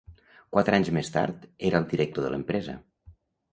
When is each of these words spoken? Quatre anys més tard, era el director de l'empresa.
Quatre 0.55 0.77
anys 0.77 0.89
més 0.99 1.11
tard, 1.17 1.45
era 1.71 1.83
el 1.83 1.87
director 1.93 2.29
de 2.29 2.35
l'empresa. 2.35 2.79